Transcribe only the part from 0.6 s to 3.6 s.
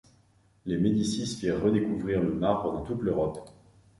Les Médicis firent redécouvrir le marbre dans toute l’Europe.